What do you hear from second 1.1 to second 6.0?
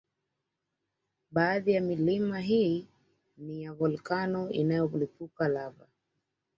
Baadhi ya milima hii ni ya volkano inayolipuka lava